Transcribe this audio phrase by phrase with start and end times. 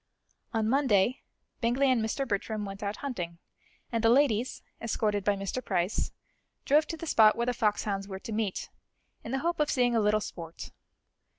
[0.51, 1.21] On Monday,
[1.59, 2.27] Bingley and Mr.
[2.27, 3.37] Bertram went out hunting,
[3.91, 5.63] and the ladies, escorted by Mr.
[5.63, 6.11] Price,
[6.65, 8.71] drove to the spot where the foxhounds were to meet,
[9.23, 10.71] in the hope of seeing a little sport.